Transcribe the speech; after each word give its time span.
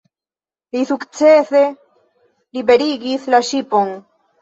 Li 0.75 0.81
sukcese 0.91 1.63
liberigis 2.61 3.33
la 3.37 3.47
ŝipon. 3.53 3.97